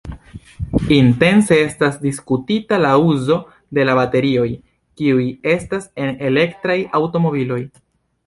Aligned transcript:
Intense 0.93 1.57
estas 1.65 1.97
diskutita 2.05 2.79
la 2.85 2.93
uzo 3.11 3.37
de 3.79 3.85
la 3.89 3.95
baterioj, 3.99 4.47
kiuj 5.01 5.27
estas 5.53 5.85
en 6.07 6.11
elektraj 6.31 6.79
aŭtomobiloj. 7.01 7.63